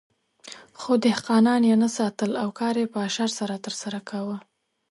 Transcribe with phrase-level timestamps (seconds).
[0.79, 4.37] خو دهقانان یې نه ساتل او کار یې په اشر سره ترسره کاوه.